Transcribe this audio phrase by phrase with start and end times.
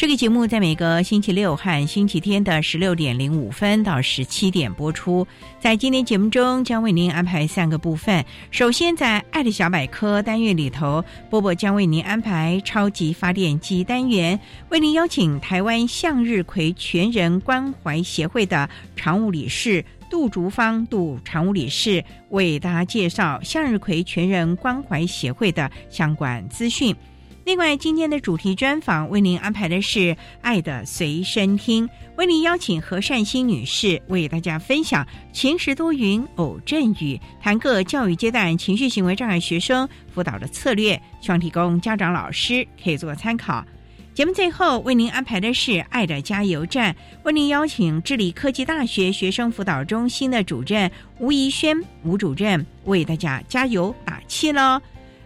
[0.00, 5.26] 这个节目在每个星期六和星期天的十六点零五分到十七点播出。
[5.58, 8.24] 在今天节目中，将为您安排三个部分。
[8.50, 14.40] 首先，在“爱的小百科”单元里头，波波将为您安排“超级发电机”单元，
[14.70, 26.96] 为您邀请台湾向日葵全人关怀协会的常务理事杜竹芳杜常务理事为大家介绍向日葵全人关怀协会的相关资讯。
[27.50, 29.98] 另外，今天的主题专访为您安排的是
[30.40, 31.84] 《爱的随身听》，
[32.16, 43.64] 为您邀请何善心女士为大家分享“晴时多云，偶阵雨”，谈个教育阶段情绪行为障碍学生辅导的策略，希望提供家长、老师可以做参考。
[44.14, 46.92] 节目最后为您安排的是《爱的加油站》，
[47.24, 50.88] 为您邀请智理科技大学学生辅导中心的主任
[51.18, 54.80] 吴怡轩吴主任为大家加油打气喽。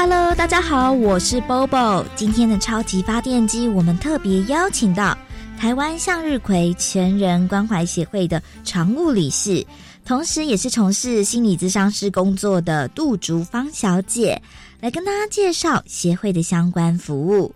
[0.00, 2.04] Hello，大家好，我是 Bobo。
[2.14, 5.18] 今天的超级发电机，我们特别邀请到
[5.58, 9.66] 台湾向日葵全人关怀协会的常务理事，
[10.04, 14.40] 同时也是从事心理咨商师工作的杜竹芳小姐，
[14.78, 17.52] 来跟大家介绍协会的相关服务。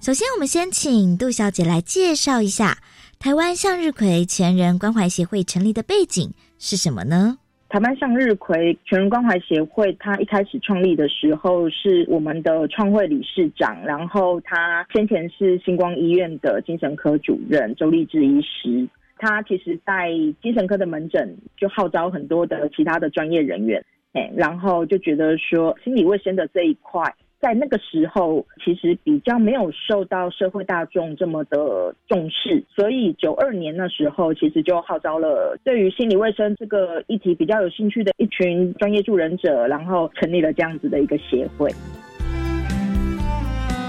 [0.00, 2.78] 首先，我们先请杜小姐来介绍一下
[3.18, 7.36] 台湾向日葵全人关怀协会成立的背景是什么呢？
[7.72, 20.10] 台湾向日葵全人关怀协会，它一开始创立的时候是我们的创会理事长，然后他先前是星光医院的精神科主任周立志医师，他其实在
[20.42, 27.02] 精神科的门诊就号召很多的其他的专业人员，哎，然后就觉得说心理卫生的这一块。
[27.42, 41.68] 在那个时候，其实比较没有受到社会大众这么的重视，所以九二年那时候，其实就号召了对于心理卫生这个议题比较有兴趣的一群专业助人者，然后成立了这样子的一个协会。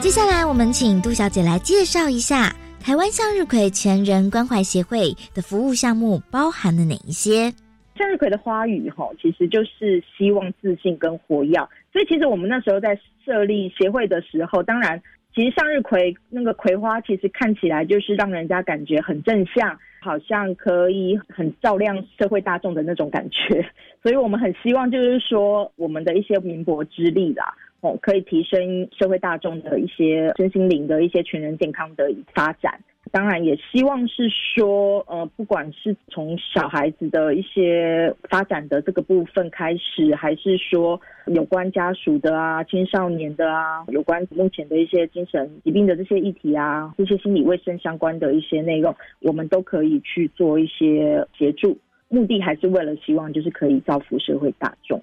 [0.02, 2.52] 接下来，我们请杜小姐来介绍一下
[2.84, 7.53] 台湾向日葵全人关怀协会的服务项目包含了哪一些。
[7.96, 11.53] 向日葵的花语，哈，其实就是希望、自信跟活跃。
[11.94, 15.00] 所以，其实我们那时候在设立协会的时候，当然，
[15.34, 23.64] 其实向日葵那个葵花，其实看起来就是让人家感觉很正向，好像可以很照亮社会大众的那种感觉。
[24.02, 32.79] 所以我们很希望，就是说，我们的一些绵薄之力啦，哦，可以提升社会大众的一些身心灵的一些全人健康的发展。
[33.14, 51.78] 当然也希望是说，呃，不管是从小孩子的一些发展的这个部分开始，还是说有关家属的啊、青少年的啊、有关目前的一些精神疾病的这些议题啊、这些心理卫生相关的一些内容，我们都可以去做一些协助。
[52.10, 55.00] 目的还是为了希望就是可以造福社会大众，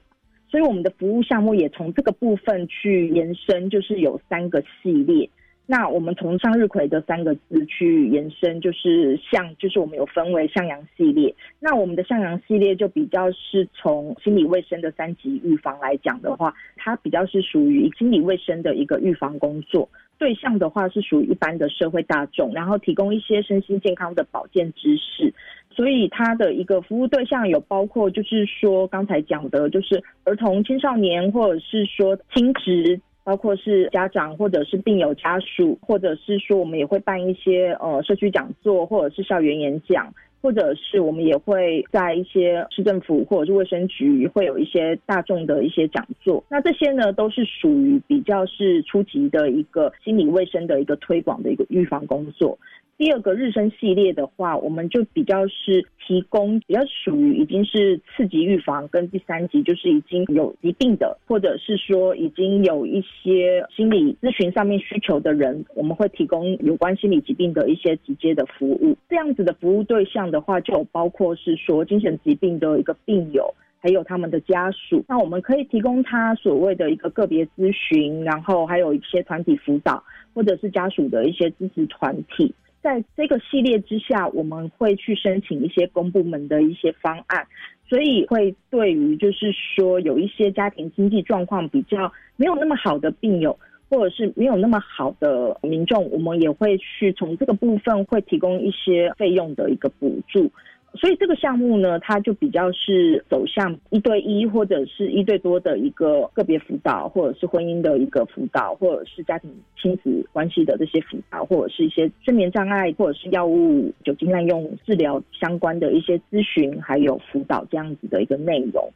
[0.51, 5.31] 所以我们的服务项目也从这个部分去延伸，就是有三个系列。
[5.71, 11.33] 那我们从向日葵的三个字去延伸，就是向，就是我们有分为向阳系列。
[11.61, 19.89] 那我们的向阳系列就比较是从心理卫生的三级预防来讲的话，它比较是属于心理卫生的一个预防工作。
[20.19, 25.33] 对象的话是属于一般的社会大众，然后提供一些身心健康的保健知识。
[25.71, 33.01] 所以它的一个服务对象有包括，就是说刚才讲的，就是儿童、青少年，或者是说亲职。
[33.23, 40.13] 包括是家长或者是病友家属，或者是说我们也会办一些呃社区讲座，或者是校园演讲，
[40.43, 46.43] 或者是我们也会在一些市政府或者是卫生局会有一些大众的一些讲座。
[46.49, 52.59] 那这些呢都是属于比较是初级的一个心理卫生的一个推广的一个预防工作。
[53.01, 68.95] 第二个日升系列的话，我们就比较是提供比较属于已经是次级预防，跟第三级就是已经有疾病的，或者是说已经有一些心理咨询上面需求的人，我们会提供有关心理疾病的一些直接的服务。
[69.09, 75.03] 这样子的服务对象的话，就包括是说精神疾病的一个病友，还有他们的家属。
[75.09, 80.05] 那我们可以提供他所谓的一个个别咨询，然后还有一些团体辅导，
[80.35, 82.55] 或者是家属的一些支持团体。
[82.83, 87.47] 在这个系列之下，我们会去申请一些公部门的一些方案，
[87.89, 100.51] 所以会对于就是说有一些家庭经济状况比较没有那么好的病友，或者是没有那么好的民众，我们也会去从这个部分会提供一些费用的一个补助。
[100.95, 109.49] 所以这个项目呢，它就比较是走向一对一或者是一对多的一个个别辅导，或者是婚姻的一个辅导，或者是家庭
[109.81, 118.91] 亲子关系的这些辅导，或者是一些睡眠障碍，或者是药物、酒精滥用治疗相关的一些咨询，还有辅导这样子的一个内容。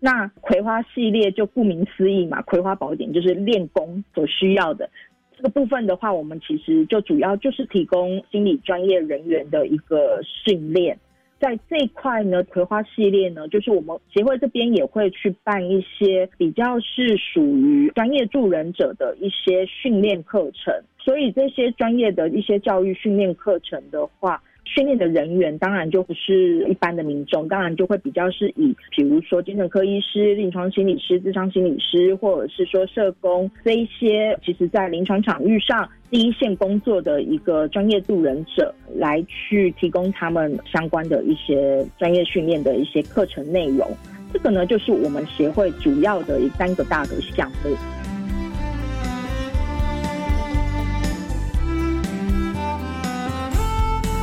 [0.00, 4.90] 那葵花系列就顾名思义嘛，葵花宝典就是练功所需要的
[5.36, 10.98] 这个部分的话，我们其实就主要就是提供心理专业人员的一个训练。
[11.38, 24.42] 在这一块呢，葵花系列呢，就是我们协会这边也会去办一些比较是属于专业助人者的一些训练课程，所以这些专业的一些教育训练课程的话。
[24.66, 43.88] 训练的人员当然就不是一般的民众，当然就会比较是以，比如说精神科医师、临床心理师、智商心理师，或者是说社工这一些，其实在临床场域上第一线工作的一个专业度人者，来去提供他们相关的一些专业训练的一些课程内容。
[44.32, 48.05] 这个呢，就是我们协会主要的三个大的项目。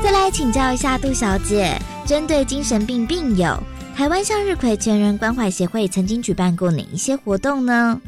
[0.03, 3.57] 再来请教一下杜小姐，针对精神病病友，
[3.95, 8.01] 台湾向日葵全人关怀协会曾经举办过哪一些活动呢？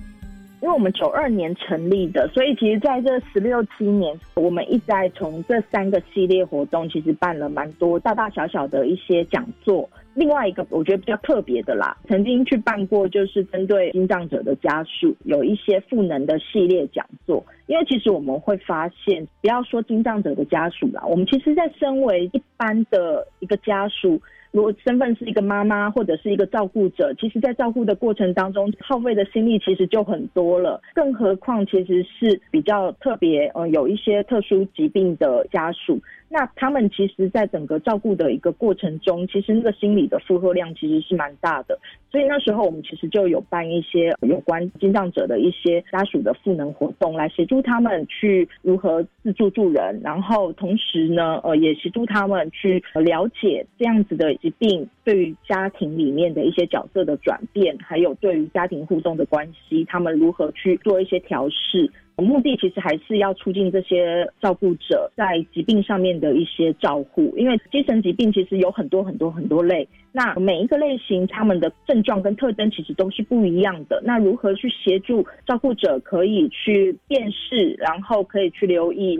[0.62, 9.89] 因为我们九二年成立的，所以其实在这十六七年，我们一直在从这三个系列活动，其实办了蛮多大大小小的一些讲座。
[10.15, 24.19] 另外一个我觉得比较特别的啦，曾经去办过就是针对心脏者的家属有一些赋能的系列讲座，因为其实我们会发现，不要说心脏者的家属啦，我们其实在身为一般的一个家属。
[24.51, 30.81] 如果身份是一个妈妈或者是一个照顾者，其实，在照顾的过程当中，耗费的心力其实就很多了。
[30.94, 36.00] 更何况，其实是比较特别，呃，有一些特殊疾病的家属，
[36.30, 41.77] 那他们其实，在整个照顾的一个过程中，其实那个心理的负荷量其实是蛮大的。
[42.12, 54.36] 所以那时候，我们其实就有办一些有关精障者的一些家属的赋能活动，来协助他们去如何自助助人，然后同时呢，呃，也协助他们去了解这样子的。
[54.36, 61.89] 疾病对于家庭里面的一些角色的转变，还有对于家庭互动的关系，他们如何去做一些调试？
[62.17, 74.01] 目的其实还是要促进这些照顾者在疾病上面的一些照护，因为精神疾病其实有很多很多很多类，那每一个类型他们的症状跟特征其实都是不一样的。
[74.05, 79.19] 那如何去协助照顾者可以去辨识，然后可以去留意？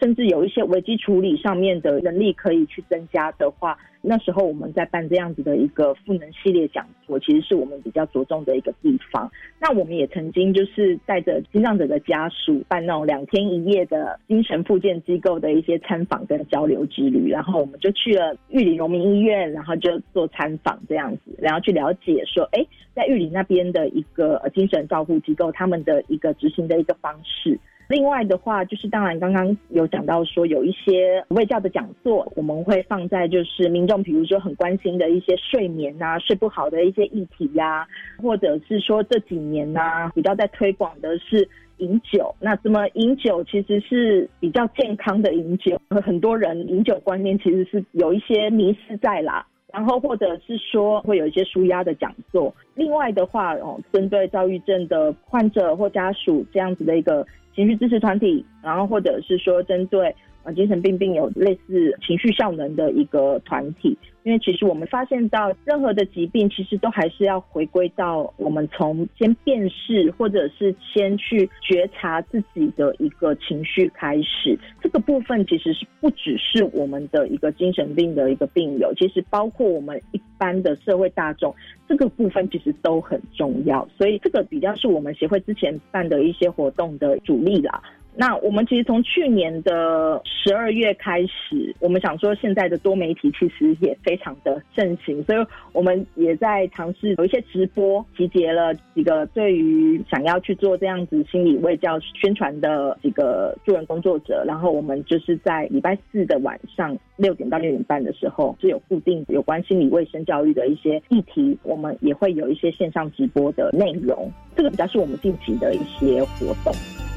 [0.00, 9.30] 甚至有一些危机处理上面的能力可以去增加的话，那时候我们在办这样子的一个赋能系列讲座，其实是我们比较着重的一个地方。
[9.60, 27.60] 那我们也曾经就是带着心脏者的家属办那种两天一夜的精神复健机构的一些参访跟交流之旅，然后我们就去了玉里荣民医院，然后就做参访这样子，然后去了解说，哎，在玉里那边的一个精神照护机构，他们的一个执行的一个方式。
[27.90, 37.86] 另外的话，就是当然刚刚有讲到说有一些卫教的讲座，我们会放在就是民众，比如说很关心的一些睡眠啊、睡不好的一些议题呀，
[38.22, 39.80] 或者是说这几年呢
[40.14, 41.46] 比较在推广的是。
[41.80, 42.34] 饮酒。
[42.38, 49.46] 那怎么饮酒其实是比较健康的饮酒，很多人饮酒观念其实是有一些迷失在啦。
[49.72, 52.54] 然后或者是说会有一些舒压的讲座。
[52.74, 60.14] 另外的话，哦，针对躁郁症的患者或家属这样子的一个情绪支持团体，然后或者是说针对。
[60.42, 74.58] 啊，精神病病有类似情绪效能的一个团体，因为其实我们发现到任何的疾病，其实都还是要回归到我们从先辨识，或者是先去觉察自己的一个情绪开始。
[74.80, 81.54] 这个部分其实是不只是我们的一个精神病的一个病友，其实包括我们一般的社会大众，
[81.86, 83.86] 这个部分其实都很重要。
[83.98, 87.82] 所以这个比较是我们协会之前办的一些活动的主力啦。
[88.20, 95.38] 那我们其实从去年的十二月开始，我们想说现在的多媒体其实也非常的盛行，所以
[95.72, 117.09] 我们也在尝试有一些直播，集结了几个对于想要去做这样子心理卫教宣传的几个助人工作者，然后我们就是在礼拜四的晚上六点到六点半的时候是有固定有关心理卫生教育的一些议题，我们也会有一些线上直播的内容，这个比较是我们近期的一些活动。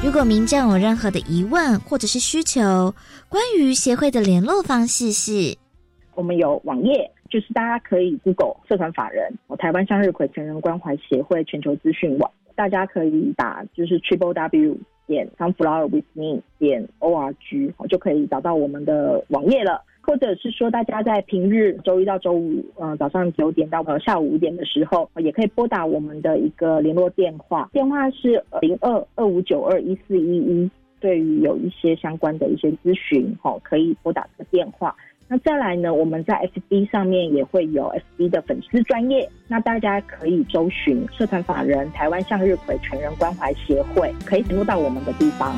[0.00, 2.94] 如果民众有任何的疑问或者是需求，
[3.28, 5.56] 关于协会的联络方式是：
[6.14, 14.78] 我们有网页，就是大家可以 Google 社团法人台湾向日葵成人关怀协会全球资讯网，大家可以打就是 Triple W
[15.08, 19.82] 点 Sunflower with me 点 O R G，就可以找到我们的网页了。
[20.00, 30.70] 或者是说，大家在平日周一到周五，嗯，早上九点到呃下午五点的时候，也可以拨打我们的一个联络电话，电话是零二二五九二一四一一。
[31.00, 34.92] 对于有一些相关的一些咨询，哈，可以拨打这个电话。
[35.28, 36.34] 那再来呢，我们在
[36.68, 45.54] FB 上面也会有 FB 的粉丝专业，那大家可以搜寻社团法人台湾向日葵全人关怀协会，可以联络到我们的地方。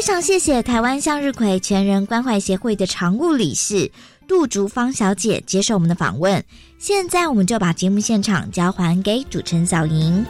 [0.00, 3.90] 非常谢谢台湾向日葵全人关怀协会的常务理事
[4.26, 6.42] 杜竹芳小姐接受我们的访问。
[6.78, 10.24] 现在我们就把节目现场交还给主持人小莹。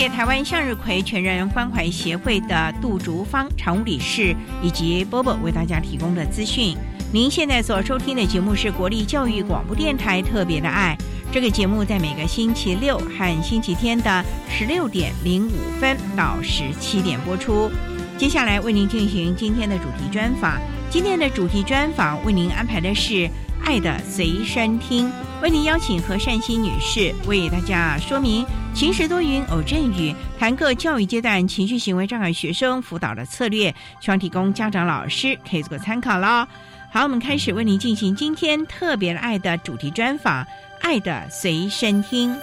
[0.00, 6.74] 谢台湾向日葵全人关怀协会的杜竹芳常务理事以及波波为大家提供的资讯。
[7.12, 10.96] 您现在所收听的节目是国立教育广播电台特别的爱。
[11.30, 17.70] 这个节目在每个星期六和星期天的十六点零五分到十七点播出。
[18.16, 20.58] 接下来为您进行今天的主题专访。
[20.88, 23.12] 今天的主题专访为您安排的是
[23.64, 25.06] 《爱的随身听》，
[25.42, 36.46] 为您邀请何善心女士为大家说明晴时多云偶阵雨，谈各教育阶段情绪行为障碍学生辅导的策略，希望提供家长老师可以做个参考喽。
[36.92, 40.44] 好，我们开始为您进行今天特别的爱的主题专访，
[40.80, 42.34] 《爱的随身听》。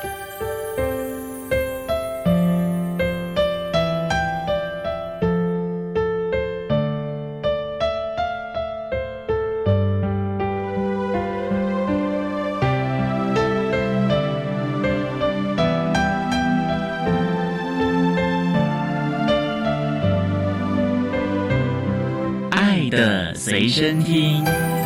[23.78, 24.77] 身听。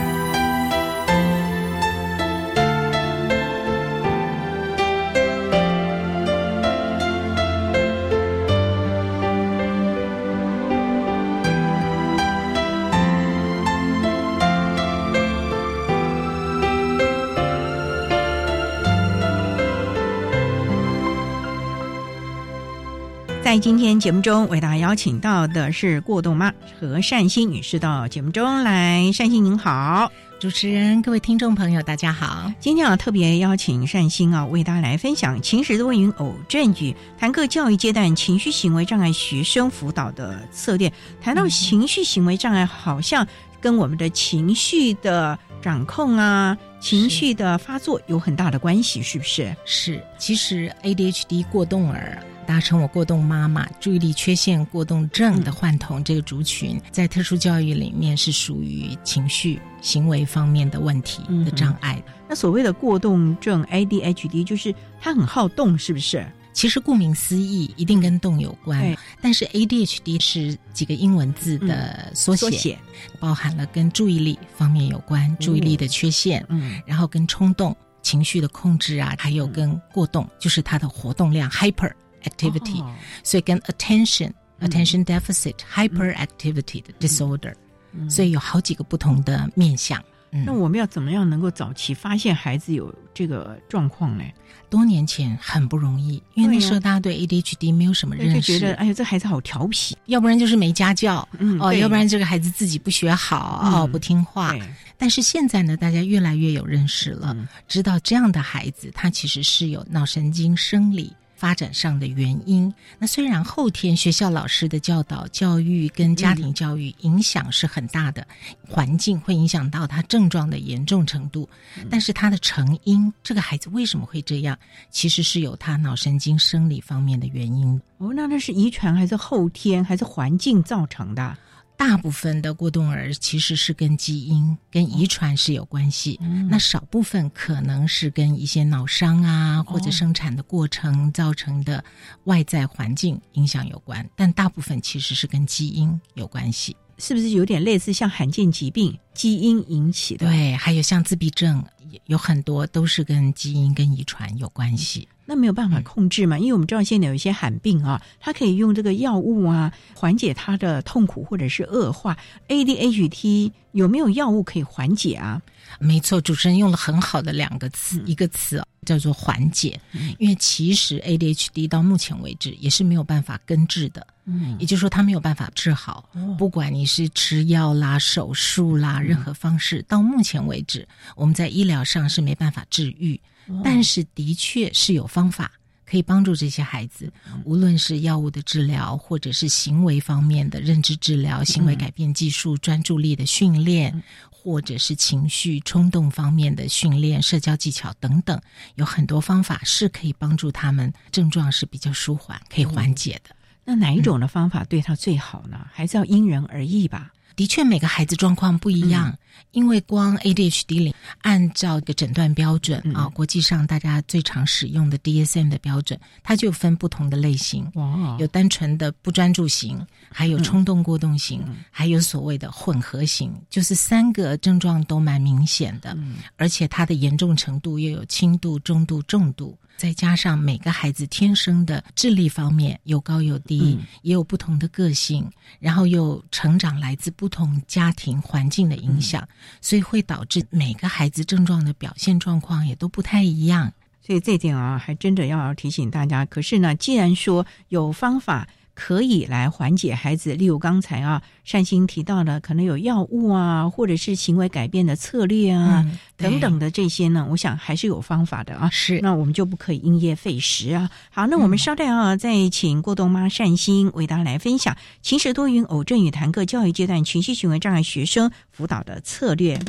[23.52, 29.12] 在今天节目中，为大家邀请到的是过动妈和善心女士到节目中来。
[29.12, 32.50] 善心您好，主持人、各位听众朋友，大家好。
[32.62, 40.90] 今天啊，特别邀请善心啊，为大家来分享晴时多云偶阵雨，谈各教育阶段情绪行为障碍学生辅导的策略。
[41.22, 43.28] 谈到情绪行为障碍，好像
[43.60, 49.54] 跟我们的情绪的掌控啊、情绪的发作有很大的关系，是不是？
[49.66, 52.18] 是，其实 ADHD 过动儿。
[52.46, 62.02] 搭乘我过动妈妈、注意力缺陷过动症的患童这个族群，在特殊教育里面是属于情绪行为方面的问题的障碍。
[62.28, 66.26] 那所谓的过动症 ADHD，就是它很好动，是不是？
[66.54, 68.96] 其实顾名思义，一定跟动有关。
[69.22, 72.78] 但是 ADHD 是几个英文字的缩写，
[73.20, 77.76] 包含了跟注意力方面有关，注意力的缺陷，嗯，然后跟冲动。
[78.04, 81.92] 情绪的控制啊，还有跟过动，就是他的活动量 hyper
[82.24, 87.54] activity，、哦所以跟 attention、嗯 attention deficit、hyperactivity 的 disorder，、
[87.94, 90.02] 嗯所以有好几个不同的面向。
[90.32, 90.44] 嗯。
[90.46, 94.24] 那我们要怎么样能够早期发现孩子有这个状况呢？
[94.70, 101.28] 多年前很不容易，因为那时候大家对 ADHD 没有什么认识，就觉得哎呀，这孩子好调皮，要不然就是没家教，
[101.60, 104.56] 哦，要不然这个孩子自己不学好，嗯哦，不听话。
[104.98, 107.46] 但是现在呢，大家越来越有认识了，嗯。
[107.68, 111.12] 知道这样的孩子他其实是有脑神经生理
[111.42, 112.72] 发展上的原因。
[113.00, 118.28] 那虽然后天学校老师的教导、教育跟家庭教育影响是很大的，
[118.70, 121.50] 环境会影响到他症状的严重程度，
[121.90, 124.56] 但是他的成因，这个孩子为什么会这样，
[124.92, 127.82] 其实是有他脑神经生理方面的原因。
[127.98, 131.36] 哦，那那是遗传还是后天还是环境造成的？
[131.82, 141.84] 大部分的过动儿其实是跟基因、跟遗传是有关系，那少部分可能是跟一些脑伤啊，或者生产的过程造成的
[142.26, 146.78] 外在环境影响有关，但大部分其实是跟基因有关系。
[147.00, 151.66] 是不是有点类似像罕见疾病基因引起的？，对，还有像自闭症，
[152.06, 155.08] 有很多都是跟基因跟遗传有关系。
[155.32, 156.38] 那没有办法控制嘛？
[156.38, 162.18] 因为我们知道现在有一些罕病啊，它可以用这个药物啊缓解他的痛苦或者是恶化。
[162.50, 165.42] ADHD 有没有药物可以缓解啊？
[165.80, 169.80] 没错，主持人用了很好的两个词，嗯一个词哦叫做缓解，
[170.20, 176.10] 因为其实 ADHD 到目前为止也是没有办法根治的，嗯也就是说它没有办法治好。
[176.14, 180.86] 哦不管你是吃药啦、手术啦，任何方式，到目前为止，
[181.16, 183.18] 我们在医疗上是没办法治愈，
[183.64, 185.52] 但是的确是有方法。
[185.84, 187.12] 可以帮助这些孩子，
[187.44, 198.42] 无论是药物的治疗，或者是行为方面的认知治疗、行为改变技术、专注力的训练，或者是情绪冲动方面的训练、社交技巧等等，
[198.76, 203.36] 有很多方法是可以帮助他们症状是比较舒缓、可以缓解的。
[203.66, 205.68] 那哪一种的方法对他最好呢？
[205.74, 207.12] 还是要因人而异吧？
[207.36, 209.18] 的确，每个孩子状况不一样，嗯。
[209.52, 212.94] 因为光 ADHD 里按照一个诊断标准、嗯。
[212.94, 217.70] 啊，国际上大家最常使用的 DSM 的标准，它就分不同的类型。
[217.76, 218.16] 哇。
[218.20, 221.58] 有单纯的不专注型，还有冲动过动型，嗯。
[221.70, 226.18] 还有所谓的混合型，就是三个症状都蛮明显的，嗯。
[226.38, 235.28] 而且它的严重程度又有轻度、中度、重度，再加上每个孩子天生的智力方面有高有低，嗯也有不同的个性，
[235.60, 239.28] 然后又成长来自不同家庭环境的影响，
[239.60, 243.74] 所以会导致每个孩子症状的表现状况也都不太一样。
[244.04, 246.26] 所以这点啊，还真的要提醒大家。
[246.26, 248.48] 可是呢，既然说有方法
[248.84, 258.68] 可以来缓解孩子，例如刚才啊善心提到的，可能有药物啊，或者是行为改变的策略啊、嗯等等的这些呢，我想还是有方法的啊。
[258.72, 260.90] 是那我们就不可以因噎废食啊。
[261.12, 269.60] 好，那我们稍待啊，再请过冬妈善心为大家来分享晴时多云偶阵与谈课教育阶段情绪行为障碍学生辅导的策略。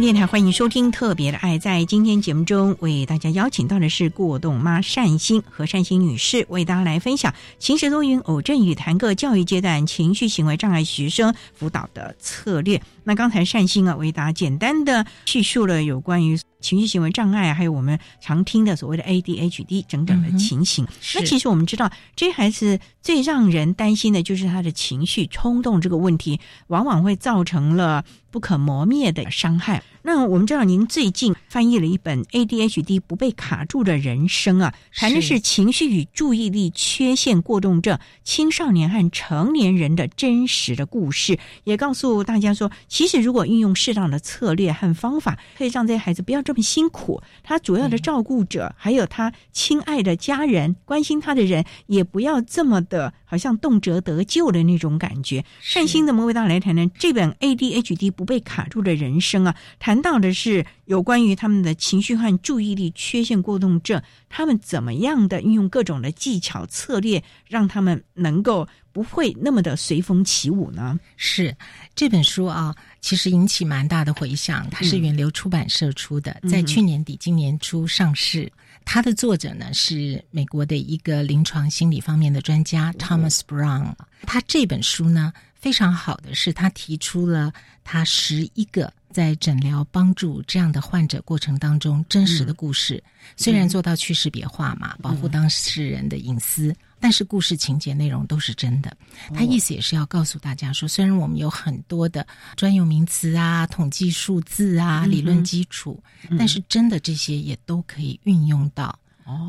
[0.00, 1.58] 电台欢迎收听《特别的爱》。
[1.60, 12.82] 在今天节目中，为大家邀请到的是过动妈善心和善心女士，为大家来分享晴时多云偶阵雨谈个教育阶段情绪行为障碍学生辅导的策略。
[13.06, 20.84] 那刚才善心啊，为大家简单的叙述了有关于情绪行为障碍，还有我们常听的所谓的 ADHD 整整的情形。
[21.00, 29.80] 是那其实我们知道，这些孩子最让人担心的就是他的情绪冲动这个问题，往往会造成了不可磨灭的伤害。
[30.06, 47.20] 那我们知道，您最近翻译了一本《ADHD 不被卡住的人生》啊，谈的是情绪与注意力缺陷过动症青少年和成年人的真实的故事，也告诉大家说，其实如果运用适当的策略和方法，可以让这些孩子不要这么辛苦。
[47.42, 55.44] 他主要的照顾者，还有他亲爱的家人、关心他的人，也不要这么的好像动辄得救的那种感觉。
[55.60, 70.98] 善心怎么为大家来谈谈这本 ADHD 不被卡住的人生啊，谈到的是有关于他们的情绪和注意力缺陷过动症，他们怎么样的运用各种的技巧策略，让他们能够不会那么的随风起舞呢？
[71.16, 71.54] 是
[71.94, 74.66] 这本书啊，其实引起蛮大的回响。
[74.70, 78.50] 它是源流出版社出的，在去年底、今年初上市。
[78.86, 83.92] 它的作者呢是美国的一个临床心理方面的专家 Thomas Brown。
[84.22, 87.52] 他这本书呢非常好的是，他提出了
[87.84, 93.02] 他十一个在诊疗帮助这样的患者过程当中真实的故事。
[93.36, 96.74] 虽然做到去识别化嘛，保护当事人的隐私。
[97.06, 98.96] 但是故事情节内容都是真的，
[99.32, 106.02] 他意思也是要告诉大家说，虽然我们有很多的专有名词啊、统计数字啊、理论基础，
[106.36, 108.98] 但是真的这些也都可以运用到。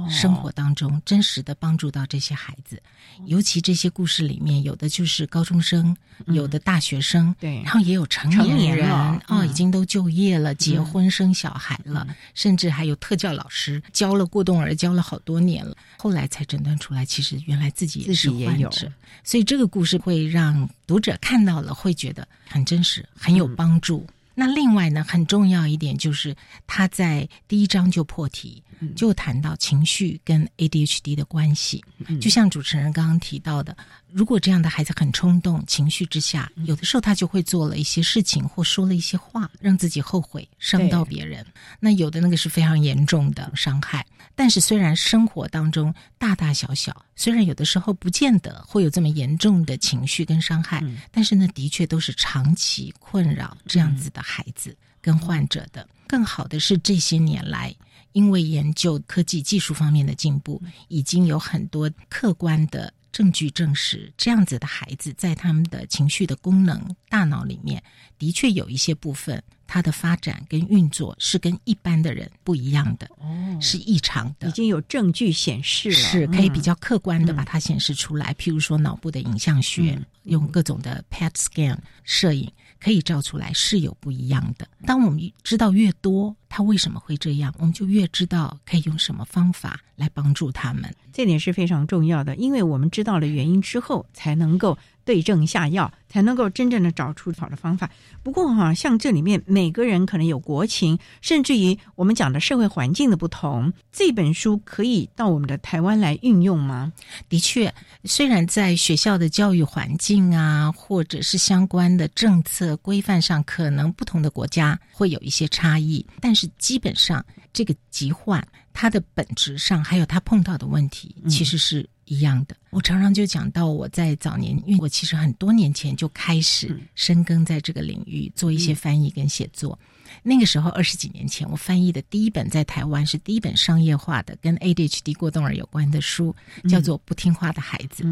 [0.09, 2.81] 生活当中真实的帮助到这些孩子，
[3.25, 5.95] 尤其这些故事里面有的就是高中生，
[6.27, 8.89] 有的大学生，对，然后也有成年人
[9.27, 18.91] 哦，已经都就业了，结婚生小孩了，甚至还有特教老师教了过动儿教了好多年了，后来才诊断出来，其实原来自己也是患者，
[19.23, 24.05] 所以这个故事会让读者看到了会觉得很真实，很有帮助。
[24.39, 26.35] 那另外呢，很重要一点就是
[26.67, 28.61] 他在第一章就破题，
[28.95, 31.83] 就谈到情绪跟 ADHD 的关系。
[32.21, 33.75] 就像主持人刚刚提到的，
[34.11, 41.45] 如果这样的孩子很冲动，情绪之下，有的时候他就会做了一些事情或说了一些话，让自己后悔，伤到别人。
[41.79, 44.05] 那有的那个是非常严重的伤害。
[44.33, 55.87] 但是虽然生活当中大大小小，虽然有的时候不见得会有这么严重的情绪跟伤害，但是呢，的确都是长期困扰这样子的孩子跟患者的。
[56.07, 57.75] 更好的是这些年来，
[58.13, 67.81] 因为研究科技技术方面的进步，已经有很多客观的证据证实，这样子的孩子在他们的情绪的功能、大脑里面，
[68.19, 69.43] 的确有一些部分。
[69.69, 78.33] 它的发展跟运作是跟一般的人不一样的，哦，是异常的，已经有证据显示了，是可以比较客观的把它显示出来。
[78.35, 82.49] 譬如说脑部的影像学，用各种的 PET scan 摄影
[82.79, 84.65] 可以照出来是有不一样的。
[84.85, 90.93] 当我们知道越多，它为什么会这样，我们就越知道可以用什么方法来帮助他们。
[91.11, 94.77] 这点是非常重要的，因为我们知道了原因之后，才能够。
[95.07, 97.89] 对症下药，才能够真正的找出好的方法。
[98.23, 106.91] 不过哈，像这里面每个人可能有国情，甚至于我们讲的社会环境的不同，这本书可以到我们的台湾来运用吗？
[107.29, 121.87] 的确，虽然在学校的教育环境啊，或者是相关的政策规范上，可能不同的国家会有一些差异，但是基本上这个疾患它的本质上，还有它碰到的问题，其实是。
[122.09, 129.77] 一样的，我常常就讲到我在早年，因为我其实很多年前就开始深耕在这个领域，做一些翻译跟写作。
[130.23, 136.33] 那个时候二十几年前，我翻译的第一本在台湾是第一本商业化的跟 ADHD 过动儿有关的书，
[136.69, 138.03] 叫做《不听话的孩子》。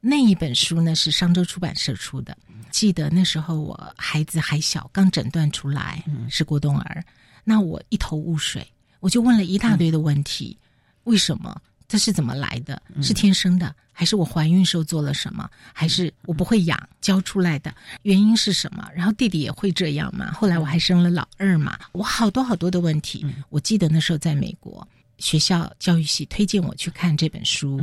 [0.00, 2.34] 那一本书呢是商周出版社出的。
[2.70, 7.04] 记得那时候我孩子还小，刚诊断出来是过动儿，
[7.44, 8.66] 那我一头雾水，
[9.00, 10.56] 我就问了一大堆的问题，
[11.04, 11.60] 为什么？
[11.88, 12.80] 这是怎么来的？
[13.02, 15.46] 是天生的，还是我怀孕时候做了什么？
[15.74, 17.74] 还是我不会养教出来的？
[18.00, 18.88] 原因是什么？
[18.94, 20.32] 然后弟弟也会这样吗？
[20.32, 23.26] 后来我还生了老二嘛，我好多好多的问题。
[23.50, 27.80] 我记得那时候在美国学校教育系推荐我去看这本书。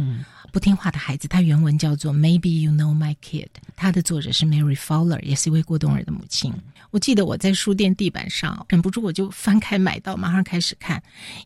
[0.52, 3.44] 不听话的孩子，它原文叫做《Maybe You Know My Kid》，
[3.76, 6.52] 它的作者是 Mary Fowler，也是一位过冬儿的母亲。
[6.90, 11.02] 我记得我在书店地板上忍不住，我就翻开买到，马上开始看，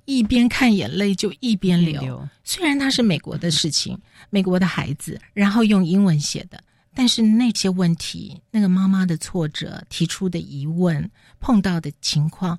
[0.06, 2.26] 一边看眼泪就一边流。
[2.46, 6.64] 虽然它是美国的事情，美国的孩子，然后用英文写的，
[6.96, 12.58] 但是那些问题，那个妈妈的挫折，提出的疑问，碰到的情况。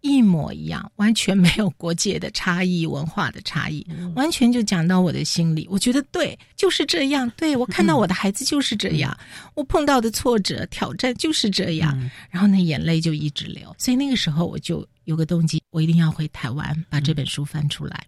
[0.00, 5.66] 一模一样，完全没有国界的差异、文化的差异，完全就讲到我的心里。
[5.70, 7.30] 我觉得对，就是这样。
[7.36, 9.16] 对我看到我的孩子就是这样，
[9.54, 11.98] 我碰到的挫折、挑战就是这样，
[12.30, 13.74] 然后那眼泪就一直流。
[13.78, 18.06] 所以那个时候我就有个动机，我一定要回台湾把这本书翻出来。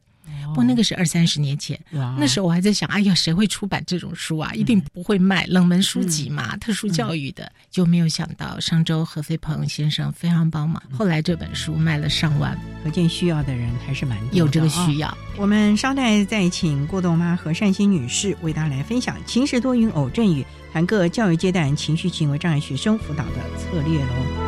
[0.54, 4.52] 不那个是二三十年前，那时候我还在想，哎呀，谁会出版这种书啊？
[4.52, 13.38] 一定不会卖，冷门书籍嘛，特殊教育的，就没有想到上周何飞鹏先生非常帮忙，后来这本书卖了上万，可见需要。
[13.38, 15.16] 的人还是蛮有这个需要。
[15.36, 24.47] 我们稍待再请郭豆妈和善心女士为大家来分享《晴时多云偶阵雨》，谈各教育阶段情绪行为障碍学生辅导的策略喽。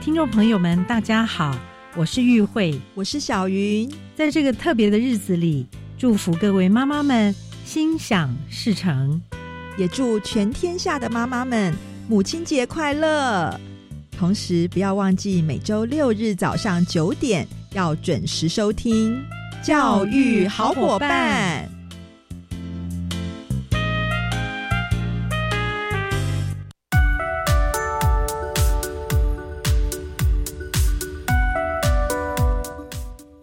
[0.00, 1.54] 听众朋友们，大家好，
[1.94, 3.86] 我是玉慧，我是小云。
[4.16, 5.66] 在这个特别的日子里，
[5.98, 7.34] 祝福各位妈妈们
[7.66, 9.20] 心想事成，
[9.76, 11.74] 也祝全天下的妈妈们
[12.08, 13.60] 母亲节快乐。
[14.18, 19.14] 同时，不要忘记每周六日早上九点要准时收听
[19.66, 21.68] 《教育好伙伴》。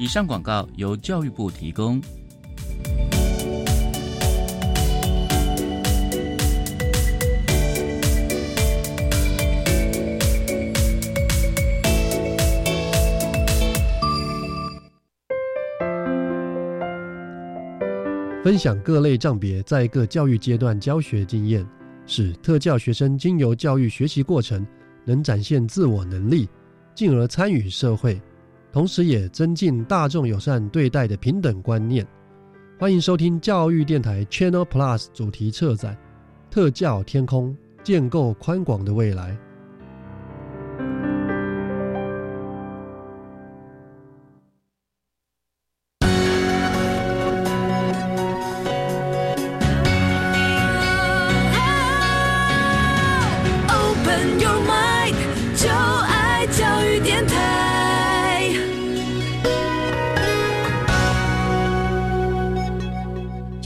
[0.00, 2.00] 以上广告由教育部提供。
[18.42, 21.62] 分享各类账别在各教育阶段教学经验，
[22.06, 24.66] 使特教学生经由教育学习过程，
[25.04, 26.48] 能展现自我能力，
[26.94, 28.18] 进而参与社会，
[28.72, 32.06] 同时也增进大众友善对待的平等观念。
[32.78, 35.94] 欢迎收听教育电台 Channel Plus 主题策展
[36.52, 39.32] 《特教天空：建构宽广的未来》。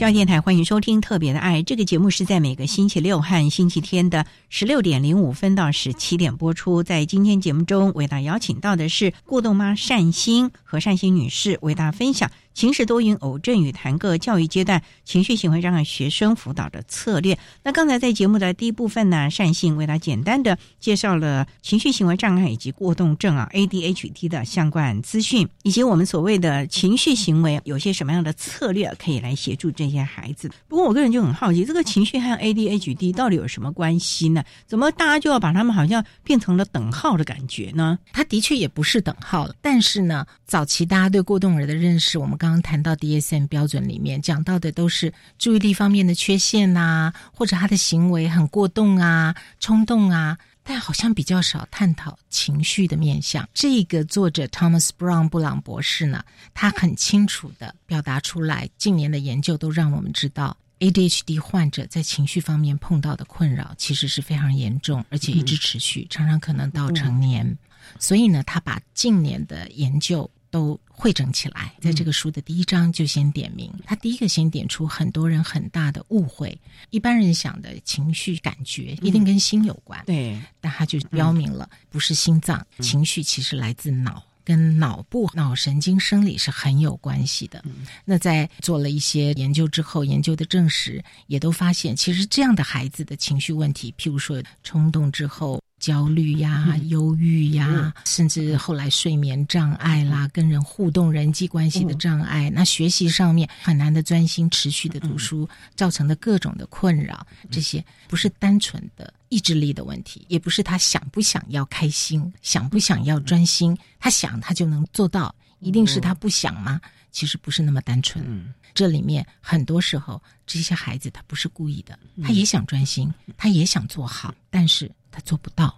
[0.05, 6.83] 教电台欢迎收听《特别的爱》这个节目，是在每个星期六和星期天的十六点零五分到十七点播出。
[6.83, 12.29] 在今天节目中，为大家邀请到的是过动妈善心和善心女士，为大家分享。
[12.55, 17.37] 情绪多云偶阵与谈个教育阶段情绪行为障碍学生辅导的策略。
[17.61, 30.49] 那刚才在节目的第一部分呢，善信为他简单的介绍了情绪行为障碍以及过动症啊 （ADHD） 的相关资讯，以及我们所谓的情绪行为有些什么样的策略可以来协助这些孩子。
[30.69, 34.41] 不过我个人就很好奇，这个情绪和 ADHD 到底有什么关系呢？
[34.65, 37.99] 怎么大家就要把他们好像变成了等号的感觉呢？
[38.13, 53.49] 它的确也不是等号了，但是呢，早期大家对过动儿的认识，我们刚刚谈到 DSM 标准里面讲到的都是注意力方面的缺陷呐，或者他的行为很过动啊、冲动啊，但好像比较少探讨情绪的面向。
[53.51, 67.57] 这个作者 Thomas Brown 布朗博士呢，他很清楚的表达出来，近年的研究都让我们知道，ADHD 患者在情绪方面碰到的困扰其实是非常严重，而且一直持续，常常可能到成年。
[67.97, 70.29] 所以呢，他把近年的研究。
[70.55, 73.69] 都汇整起来，在这个书的第一章就先点名。
[73.83, 76.57] 他第一个先点出很多人很大的误会，
[76.91, 87.61] 一般人想的情绪感觉一定跟心有关，对，但他就标明了不是心脏，情绪其实来自脑，跟脑部脑神经生理是很有关系的。
[88.05, 95.61] 那在做了一些研究之后，研究的证实也都发现，其实这样的孩子的情绪问题，譬如说冲动之后。
[95.79, 116.79] 焦虑呀、忧郁呀，甚至后来睡眠障碍啦、跟人互动、人际关系的障碍，那学习上面很难的专心、持续的读书，造成的各种的困扰，这些不是单纯的意志力的问题，也不是他想不想要开心、想不想要专心，他想他就能做到，一定是他不想吗？
[117.11, 118.53] 其实不是那么单纯。
[118.73, 124.91] 这里面很多时候，这些孩子他不是故意的，他也想专心，他也想做好，但是。
[125.15, 125.73] 他做不到，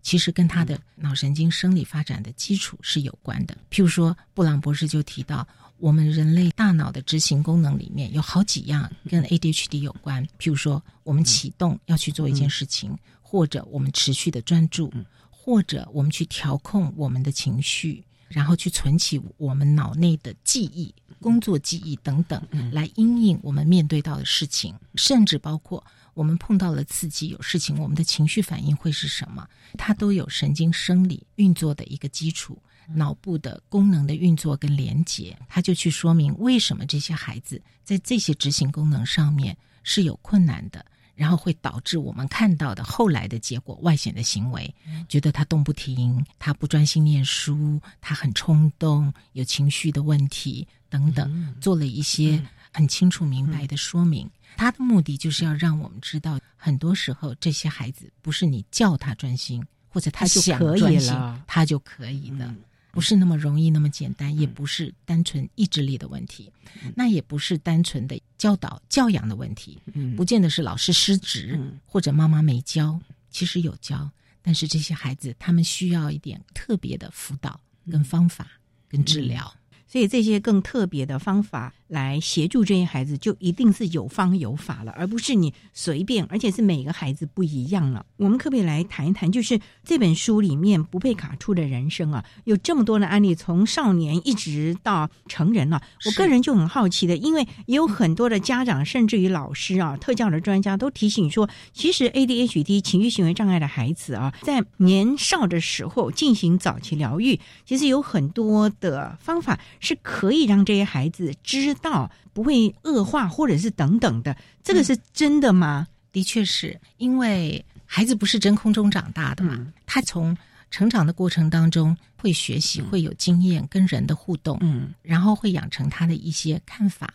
[0.00, 3.54] 其实跟他的脑神经生理发展的基础是有关的。
[3.70, 10.26] 譬如说，布朗博士就提到，我们人类大脑的执行功能里面有好几样跟 ADHD 有关。
[10.38, 14.90] 譬如说，我们启动要去做一件事情，或者我们持续的专注，
[15.28, 22.40] 或者我们去调控我们的情绪，然后去存起我们脑内的记忆、工作记忆等等，
[22.72, 25.84] 来应应我们面对到的事情，甚至包括。
[26.14, 29.48] 我们碰到了刺激，有事情，我们的情绪反应会是什么？
[29.74, 32.60] 它都有神经生理运作的一个基础。
[32.94, 40.84] 脑部的功能的运作跟连接，他就去说明为什么这些孩子在这些执行功能上面是有困难的。
[41.18, 44.72] 然后会导致我们看到的后来的结果，外显的行为，
[45.08, 52.40] 觉得他动不停，他不专心念书，他很冲动，有情绪的问题等等，做了一些
[52.72, 54.30] 很清楚明白的说明。
[54.56, 61.12] 他的目的就是要让我们知道，很多时候这些孩子不是你叫他专心，或者他想专心，
[61.48, 62.54] 他就可以的。
[62.90, 66.50] 不是那么容易，那么简单，也不是单纯意志力的问题，
[66.96, 69.78] 那也不是单纯的教导教养的问题，
[70.16, 72.98] 不见得是老师失职或者妈妈没教，
[73.30, 74.10] 其实有教，
[74.42, 78.48] 但是这些孩子他们需要一点特别的辅导跟方法
[78.88, 79.54] 跟治疗。
[79.90, 88.04] 所以这些更特别的方法来协助这些孩子，就一定是有方有法了，而不是你随便，而且是每个孩子不一样了。
[88.16, 95.82] 我们可不可以来谈一谈，就是这本书里面不被卡住的人生啊，有这么多的案例，从少年一直到成人了。
[96.06, 109.58] 我个人就很好奇的，因为也有很多的家长，甚至于老师啊、特教的专家都提醒说，其实 ADHD 情绪行为障碍的孩子啊，在年少的时候进行早期疗愈，其实有很多的方法。
[109.80, 115.86] 是可以让这些孩子知道不会恶化，或者是等等的，这个是真的吗？
[116.12, 120.36] 的确是因为孩子不是真空中长大的嘛，他从
[120.70, 127.12] 成长的过程当中会学习，会有经验跟人的互动，嗯，然后会养成他的一些看法、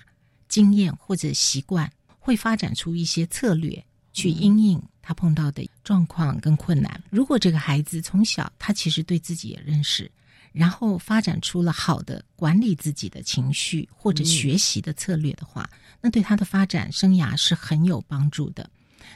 [0.48, 7.04] 经验或者习惯，会发展出一些策略去应应他碰到的状况跟困难。
[7.10, 10.10] 如果这个孩子从小他其实对自己也认识。
[10.54, 18.70] 然后发展出了好的管理自己的情绪或者学习的策略的话，那对他的发展生涯是很有帮助的。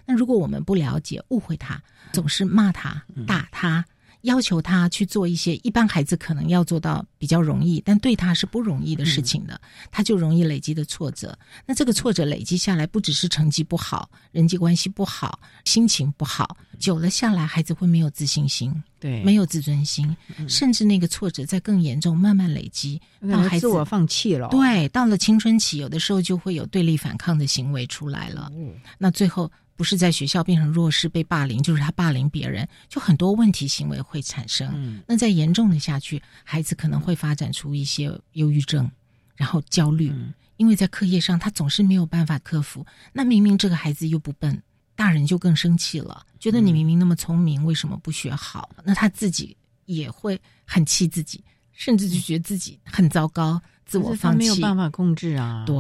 [0.06, 3.86] 那如果我们不了解、误会他，总是骂他、打他。
[4.28, 9.60] 要求他去做一些一般孩子可能要做到比较容易，但对他是不容易的事情的，
[9.90, 11.38] 他就容易累积的挫折。
[11.66, 20.16] 那这个挫折累积下来，不只是成绩不好，人际关系不好，心情不好，久了下来，孩子会没有自信心，对，没有自尊心，
[20.48, 24.50] 甚至那个挫折在更严重，慢慢累积，到孩子自我放弃了。
[24.50, 28.52] 对，到了青春期，有的时候就会有对立反抗的行为出来了。
[28.98, 29.50] 那最后。
[29.78, 35.02] 不是在学校变成弱势被霸凌，就是他霸凌别人，就很多问题行为会产生。
[35.08, 38.90] 那再严重的下去，孩子可能会发展出一些忧郁症，
[39.36, 40.12] 然后焦虑，
[40.58, 42.84] 因为在课业上他总是没有办法克服。
[43.14, 44.60] 那明明这个孩子又不笨，
[44.96, 48.70] 大人就更生气了，觉得你明明那么聪明，为什么不学好？
[48.84, 55.64] 那他自己也会很气自己，甚至就觉得自己很糟糕，自我放弃，没有办法控制啊。
[55.68, 55.76] 对。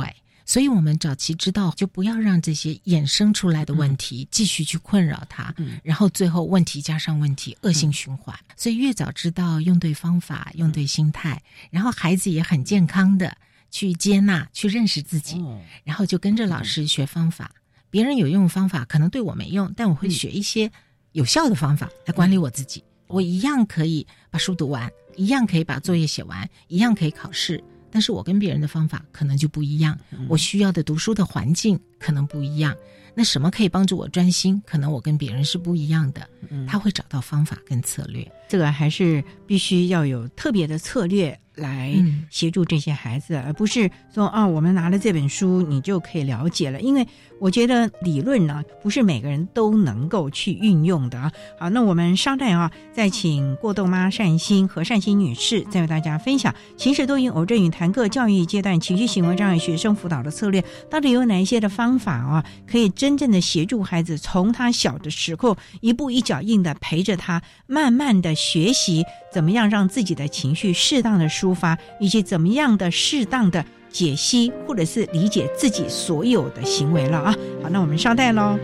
[0.48, 8.34] 所以，我们早期知道，就不要让这些衍生出来的问题继续去困扰他，然后最后问题加上问题，恶性循环。
[8.56, 13.36] 所以，越早知道用对方法、用对心态，然后孩子也很健康的
[13.70, 15.36] 去接纳、去认识自己，
[15.84, 17.52] 然后就跟着老师学方法。
[17.90, 20.72] 别人有用方法，可能对我没用，但我会学一些
[21.12, 22.82] 有效的方法来管理我自己。
[23.08, 27.62] 我一样可以把书读完，一样可以把作业写完，一样可以考试。
[27.92, 29.98] 但是我跟别人的方法可能就不一样，
[30.30, 32.76] 我需要的读书的环境可能不一样。
[33.14, 34.62] 那什么可以帮助我专心？
[34.66, 36.22] 可能我跟别人是不一样的。
[36.68, 41.38] 他会找到方法跟策略，这个还是必须要有特别的策略。
[41.58, 41.92] 来
[42.30, 46.80] 协助这些孩子，而不是说啊，我们拿了这本书，你就可以了解了。
[46.82, 47.04] 因为
[47.40, 51.32] 我觉得理论呢，不是每个人都能够去运用的啊。
[51.60, 77.36] 好，那我们稍待啊，再请过豆妈善心和善心女士，再为大家分享情绪多因偶阵与谈个教育阶段情绪行为障碍学生辅导的策略，到底有哪一些的方方法啊，可以真正的协助孩子从他小的时候一步一脚印的陪着他，慢慢的学习怎么样让自己的情绪适当的抒发，以及怎么样的适当的解析或者是理解自己所有的行为了啊！
[77.64, 78.60] 好，那我们稍待喽。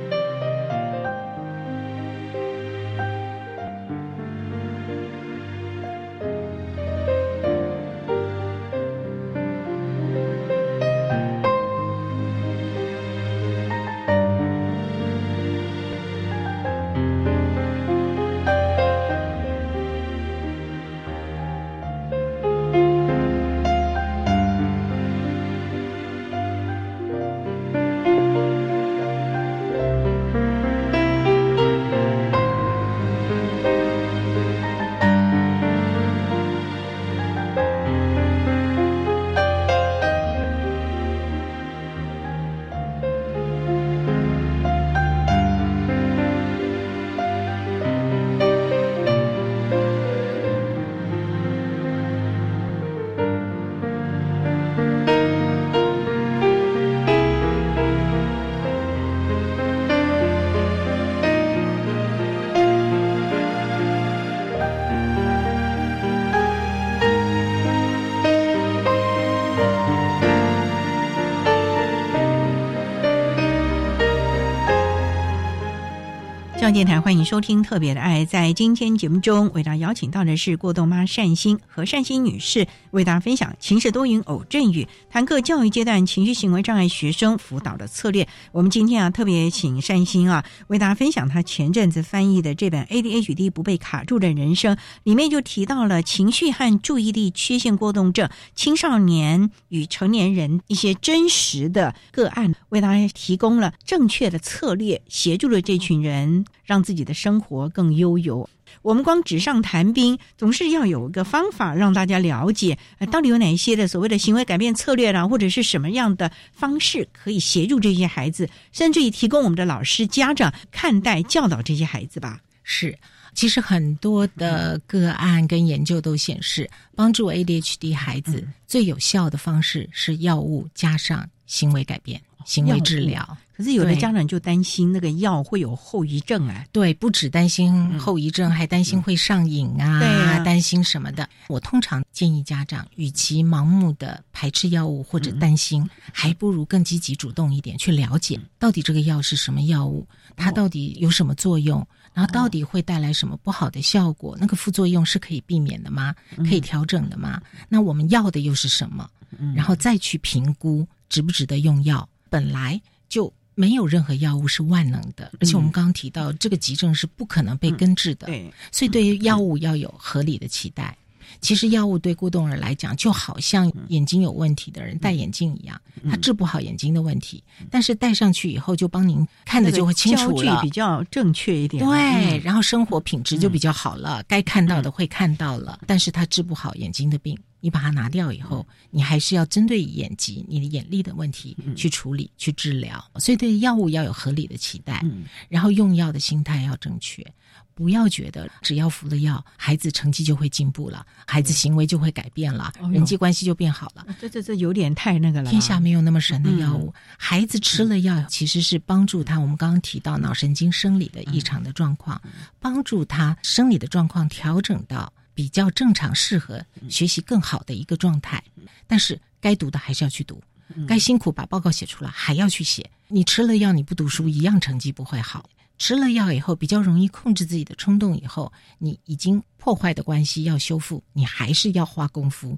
[76.74, 78.26] 电台欢迎收听《特别的爱》。
[78.28, 88.28] 在今天节目中，为大家邀请到的是过动妈善心和善心女士，为大家分享情势多云偶阵雨，谈课教育阶段情绪行为障碍学生辅导的策略。
[88.52, 106.46] 我们今天啊，特别请善心啊，为大家分享她前阵子翻译的这本《ADHD 不被卡住的人生》，里面就提到了情绪和注意力缺陷过动症青少年与成年人一些真实的个案，为大家提供了正确的策略，协助了这群人。
[106.64, 108.50] 让自己的生活更悠游。
[108.82, 112.78] 我们光纸上谈兵，总是要有一个方法让大家了解，
[113.12, 122.40] 到底有哪一些的所谓的行为改变策略啦，或者是什么样的方式可以协助这些孩子，甚至于提供我们的老师、家长看待、教导这些孩子吧。
[122.64, 122.98] 是，
[123.36, 133.38] 其实很多的个案跟研究都显示，帮助 ADHD 孩子最有效的方式是药物加上行为改变、行为治疗。
[133.56, 141.30] 可是有的家长就担心那个药会有后遗症啊，对，不止担心后遗症，还担心会上瘾啊，担心什么的。
[141.48, 156.16] 我通常建议家长，与其盲目的排斥药物或者担心，还不如更积极主动一点，去了解到底这个药是什么药物，它到底有什么作用，然后到底会带来什么不好的效果，那个副作用是可以避免的吗？
[156.38, 157.40] 可以调整的吗？
[157.70, 159.08] 那我们要的又是什么？
[159.56, 162.10] 然后再去评估值不值得用药。
[162.32, 163.32] 本来就。
[163.56, 168.28] 没有任何药物是万能的，而且我们刚刚提到，这个急症是不可能被根治的。
[168.28, 170.96] 对，所以对于药物要有合理的期待。
[171.42, 181.84] 其实药物对过动儿来讲，就好像眼睛有问题的人戴眼镜一样，他治不好眼睛的问题，但是戴上去以后就帮您看的就会清楚了，比较正确一点。
[181.84, 187.38] 对，然后生活品质就比较好了，该看到的会看到了，但是他治不好眼睛的病。
[187.64, 193.02] 你把它拿掉以后，你还是要针对眼疾、你的眼力的问题去处理、去治疗。
[193.16, 195.02] 所以对药物要有合理的期待，
[195.48, 197.26] 然后用药的心态要正确，
[197.74, 204.06] 不要觉得只要服了药，孩子成绩就会进步了，孩子行为就会改变了，人际关系就变好了。
[204.20, 205.50] 这这这有点太那个了。
[205.50, 209.40] 天下没有那么神的药物，孩子吃了药其实是帮助他。
[209.40, 212.22] 我们刚刚提到脑神经生理的异常的状况，
[212.60, 215.14] 帮助他生理的状况调整到。
[215.34, 218.44] 比较正常、适合学习更好的一个状态，
[218.88, 220.42] 但是该读的还是要去读，
[220.88, 222.90] 该辛苦把报告写出来还要去写。
[223.08, 225.50] 你吃了药你不读书，一样成绩不会好。
[225.80, 232.58] 吃了药以后比较容易控制自己的冲动，以后你已经破坏的关系要修复，你还是要花功夫，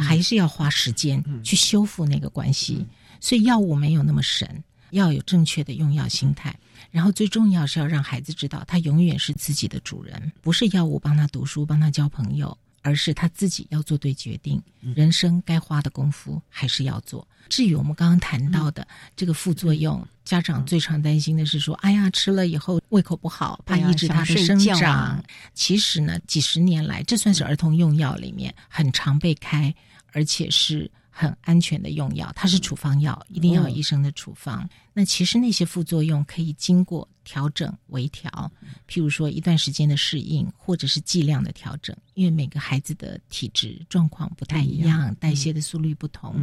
[0.00, 2.86] 还是要花时间去修复那个关系。
[3.20, 4.62] 所以药物没有那么神，
[4.94, 6.54] 要有正确的用药心态。
[6.90, 14.62] 然后最重要是要让孩子知道，他永远是自己的主人，不是药物帮他读书、帮他交朋友，而是他自己要做对决定。
[14.94, 17.26] 人生该花的功夫还是要做。
[17.48, 18.86] 至于我们刚刚谈到的
[19.16, 25.22] 这个副作用，家长最常担心的是说：“哎呀，吃了以后胃口不好，怕抑制他的生长。”
[25.52, 29.74] 其实呢，几十年来，这算是儿童用药里面很常被开，
[30.12, 30.90] 而且是。
[31.16, 34.68] 很安全的用药，它是处方药，一定要有医生的处方。
[34.92, 38.28] 那其实那些副作用可以经过调整、微调，
[38.88, 41.96] 譬如说一段时间的适应，或者是剂量的调整。
[42.14, 46.34] 因为每个孩子的体质状况不太一样，代谢的速率不同，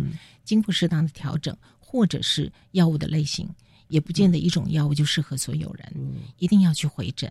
[0.46, 3.50] 经过适当的调整，或者是药物的类型，
[3.90, 5.94] 也不见得一种药物就适合所有人，
[6.38, 7.30] 一定要去回诊。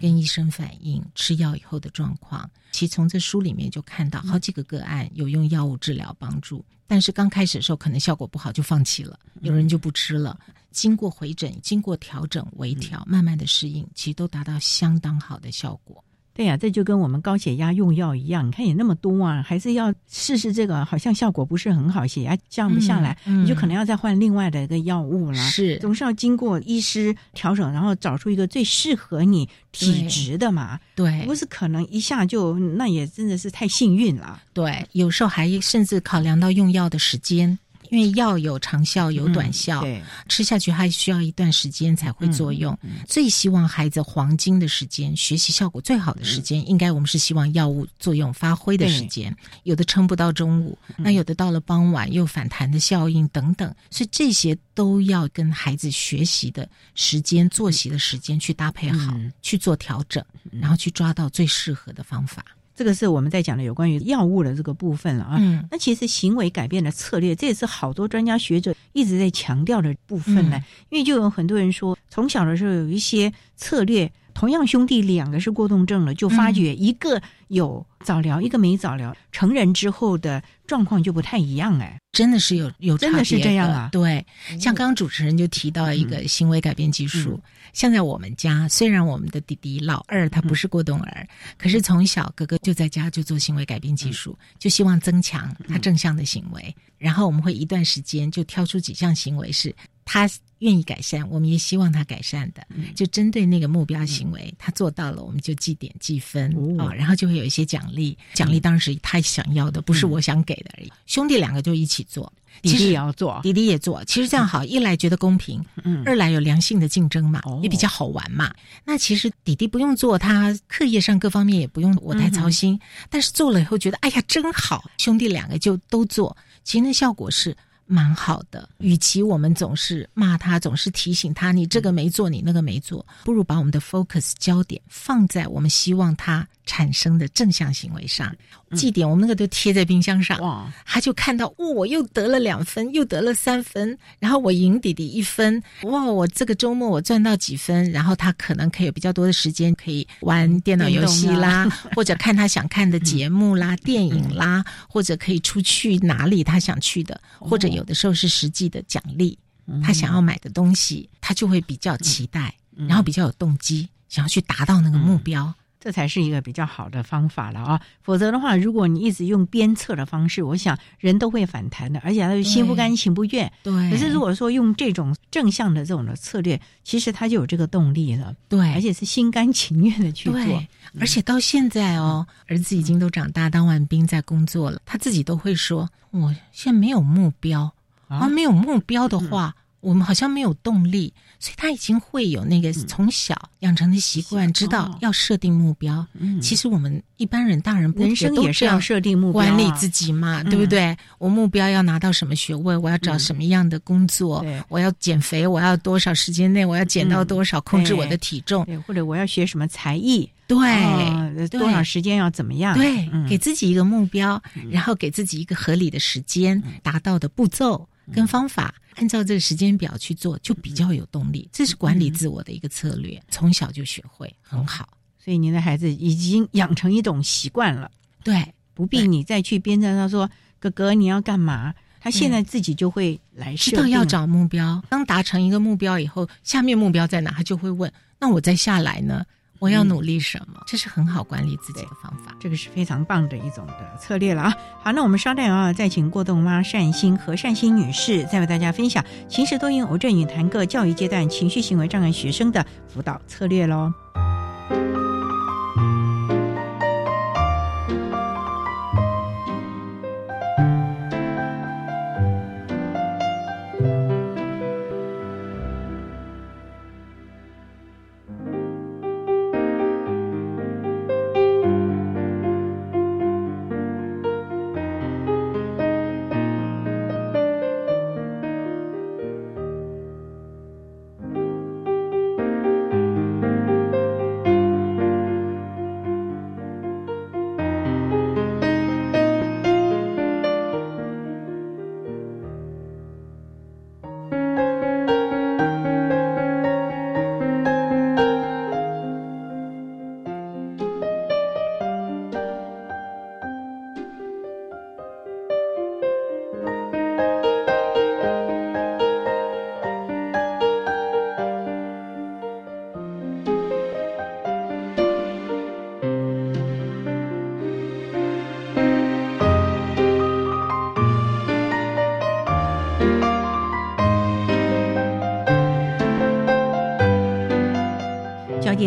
[0.00, 10.38] 跟医生反映吃药以后的状况，其实从这书里面就看到好几个个案有用药物治疗帮助，但是刚开始的时候可能效果不好就放弃了，有人就不吃了。
[10.70, 16.02] 经过回诊、经过调整、微调，慢慢的适应，其实都达到相当好的效果。
[16.34, 25.38] 对呀，这就跟我们高血压用药一样，你看也那么多啊，还是要试试这个，好像效果不是很好，血压降不下来，你就可能要再换另外的一个药物了。
[25.38, 30.80] 是，总是要经过医师调整，然后找出一个最适合你体质的嘛。
[30.96, 34.42] 对，不是可能一下就，那也真的是太幸运了。
[34.52, 37.58] 对，有时候还甚至考量到用药的时间。
[37.90, 42.76] 因为药有长效有短效，对，吃下去还需要一段时间才会作用。
[43.08, 49.34] 最希望孩子黄金的时间，学习效果最好的时间，应该我们是希望药物作用发挥的时间。
[49.62, 62.44] 有的撑不到中午，那有的到了傍晚又反弹的效应等等，所以这些都要跟孩子学习的时间、作息的时间去搭配好，去做调整，然后去抓到最适合的方法。
[62.74, 65.36] 这个是我们在讲的有关于药物的这个部分了啊。
[65.38, 70.60] 嗯，那其实行为改变的策略，这也是好多专家学者一直在强调的部分呢。
[70.90, 81.98] 因为就有很多人说，从小的时候有一些策略同样兄弟两个是过动症了，就发觉一个有早疗，一个没早疗，成人之后的状况就不太一样哎。
[82.12, 83.88] 真的是有有真的是这样啊？
[83.90, 84.24] 对，
[84.60, 87.40] 像刚刚主持人就提到一个行为改变技术，
[87.72, 91.26] 像在我们家，虽然我们的弟弟老二他不是过动儿，
[91.58, 99.74] 可是从小哥哥就在家就做行为改变技术，就希望增强他正向的行为，然后我们会一段时间就挑出几项行为是
[100.04, 100.28] 他。
[100.60, 106.50] 愿意改善，我们也希望他改善的，就针对那个目标行为，他做到了，我们就记点记分
[106.80, 110.90] 啊，然后就会有一些奖励，奖励当然是他想要的，不是我想给的而已。
[111.04, 112.32] 兄弟两个就一起做，
[112.62, 114.02] 弟弟也要做，弟弟也做。
[114.04, 115.62] 其实这样好，一来觉得公平，
[116.06, 118.54] 二来有良性的竞争嘛，也比较好玩嘛。
[118.86, 122.80] 那其实弟弟不用做，他课业上各方面也不用我太操心，
[123.10, 127.54] 但是做了以后觉得哎呀真好，兄弟两个就都做，其实那效果是。
[127.86, 138.34] 蛮好的，与其我们总是骂他，总是提醒他，你这个没做，你那个没做，不如把我们的 focus 焦点放在我们希望他产生的正向行为上。
[138.74, 157.64] 绩点我们那个都贴在冰箱上，他就看到，哇，我又得了两分，又得了三分，然后我赢弟弟一分，哇，我这个周末我赚到几分，然后他可能可以有比较多的时间可以玩电脑游戏啦， 或者看他想看的节目啦、电影啦，或者可以出去哪里他想去的，或者。
[157.74, 159.36] 有的时候是实际的奖励，
[159.82, 162.54] 他想要买的东西，他就会比较期待，
[162.86, 165.52] 然后比较有动机，想要去达到那个目标，
[165.84, 167.78] 这才是一个比较好的方法了啊！
[168.00, 173.52] 否则的话，如果你一直用鞭策的方式，我想人都会反弹的，而且他心不甘情不愿。
[173.62, 173.90] 对。
[173.90, 178.34] 可是如果说用这种正向的这种的策略，其实他就有这个动力了。
[178.48, 180.64] 对，而且是心甘情愿的去做。
[180.98, 185.86] 而且到现在哦，儿子已经都长大，当完兵在工作了，他自己都会说。
[186.12, 187.70] 我现在没有目标，
[188.08, 189.54] 啊，没有目标的话，
[189.84, 196.06] 我们好像没有动力，所以他已经会有那个从小养成的习惯，知道要设定目标。
[196.14, 200.96] 嗯，其实我们一般人大人人生也是要设定目标，管理自己嘛，对不对？
[201.18, 202.76] 我目标要拿到什么学位？
[202.76, 204.44] 我要找什么样的工作？
[204.68, 205.46] 我要减肥？
[205.46, 207.60] 我要多少时间内我要减到多少？
[207.60, 208.66] 控制我的体重？
[208.86, 210.28] 或者我要学什么才艺？
[210.46, 212.76] 对，多少时间要怎么样？
[212.76, 221.48] 对，给自己一个目标，然后给自己一个合理的时间，达到的步骤跟方法，按照这个时间表去做，就比较有动力。
[221.52, 224.88] 这是管理自我的一个策略，从小就学会很好。
[225.18, 227.90] 所以您的孩子已经养成一种习惯了，
[228.22, 230.30] 对，不必你再去鞭策他说
[230.60, 234.82] ：“哥哥，你要干嘛？”他现在自己就会来知道要找目标。
[234.90, 237.30] 当达成一个目标以后，下面目标在哪？
[237.30, 237.90] 他就会问
[238.20, 239.24] ：“那我再下来呢？”
[239.60, 240.60] 我要努力什么？
[240.66, 244.54] 这是很好管理自己的方法，这个是非常棒的一种的策略了啊！
[244.82, 253.92] 好，那我们稍待啊，再请过动妈善心和善心女士再为大家分享情绪多因偶症与谈个教育阶段情绪行为障碍学生的辅导策略喽。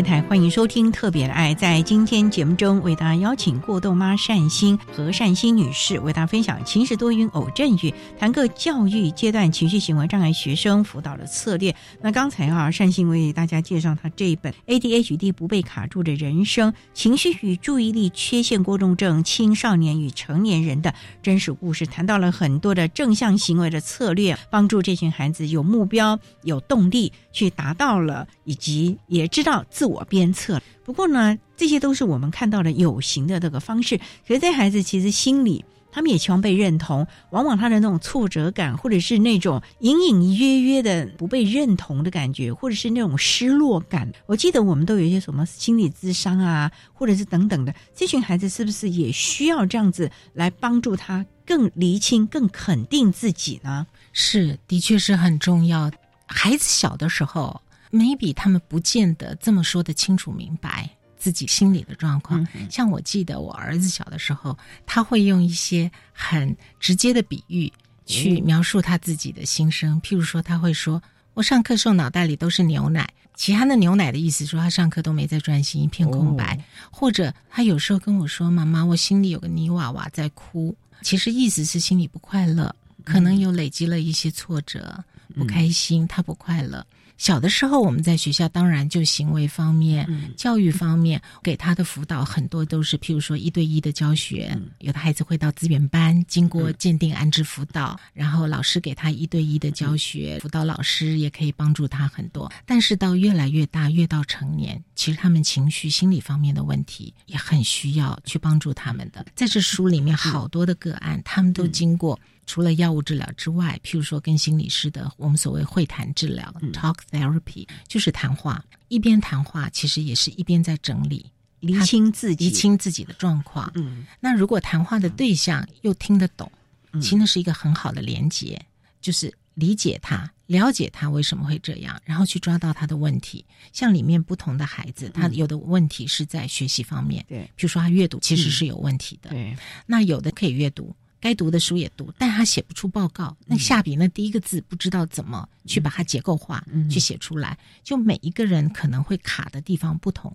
[0.08, 0.16] 台。
[0.28, 1.55] 欢迎收听《特别的爱》。
[1.57, 11.73] 在今天节目中，为大家邀请过动妈善心和善心女士为大家分享“情时多云偶阵雨”，谈个教育阶段情绪行为障碍学生辅导的策略。
[12.01, 29.88] 那刚才啊，善心为大家介绍他这一本《ADHD 不被卡住的人生：情绪与注意力缺陷过动症青少年与成年人的真实故事》，谈到了很多的正向行为的策略，帮助这群孩子有目标、有动力去达到了，以及也知道自。
[29.88, 33.97] 我鞭策，不过呢，这些都是我们看到的有形的这个方式。
[34.28, 35.63] 可是这孩子其实心里。
[35.89, 44.11] 他们也期望被认同，往往他的那种挫折感，或者是那种隐隐约约的不被认同的感觉，或者是那种失落感。
[44.28, 53.88] 我记得我们都有一些什么心理咨商啊，或者是等等的，这群孩子是不是也需要这样子来帮助他更厘清、更肯定自己呢？
[54.13, 55.89] 是，的确是很重要。
[56.28, 57.59] 孩子小的时候
[57.92, 60.90] ，maybe 他们不见得这么说的清楚明白。
[61.20, 67.74] 自己心里的状况，像我记得我儿子小的时候，他会用一些很直接的比喻
[68.06, 70.00] 去描述他自己的心声。
[70.04, 71.02] 譬如说，他会说
[71.34, 76.64] ：“我上课时候脑袋里都是牛奶。”其他的牛奶的意思说他上课都没在专心，一片空白。
[76.92, 82.74] 或者他有时候跟我说：“妈妈，我心里有个泥娃娃在哭。”其实意思是心里不快乐，
[83.04, 85.04] 可能有累积了一些挫折，
[85.36, 86.86] 不开心，他不快乐。
[87.18, 102.51] 小的时候，我们在学校当然就行为方面、教育方面给他的辅导很多都是，譬如说一对一的教学，有的孩子会到资源班，经过鉴定安置辅导，然后老师给他一对一的教学，辅导老师也可以帮助他很多。
[102.65, 109.26] 但是到越来越大，越到成年，其实他们情绪、心理方面的问题也很需要去帮助他们的。
[109.36, 112.20] 在这书里面，好多的个案，他们都经过。
[112.48, 121.30] 除了药物治疗之外，譬如说跟心理师的我们所谓会谈治疗 （talk therapy） 就是谈话，一边谈话，其实也是一边在整理、
[121.60, 123.70] 厘清自己、厘清自己的状况。
[123.76, 126.50] 嗯，那如果谈话的对象又听得懂，
[126.93, 128.60] 其实那是一个很好的连接，
[129.02, 133.45] 就是理解他、了解他为什么会这样，然后去抓到他的问题。
[133.74, 139.54] 像里面不同的孩子，他有的问题是在学习方面，对，比如说他阅读其实是有问题的，对，
[139.86, 140.95] 那有的可以阅读。
[141.20, 143.36] 该读的书也读，但他写不出报告。
[143.45, 147.57] 那下笔那第一个字不知道怎么去把它结构化，去写出来。
[147.84, 150.32] 就每一个人可能会卡的地方不同，